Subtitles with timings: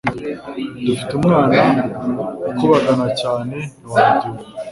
[0.85, 1.61] dufite umwana
[2.51, 4.45] ukubagana cyane ntiwabyumva